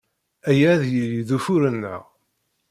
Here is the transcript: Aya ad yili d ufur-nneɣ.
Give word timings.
Aya 0.49 0.67
ad 0.75 0.83
yili 0.93 1.21
d 1.27 1.29
ufur-nneɣ. 1.37 2.01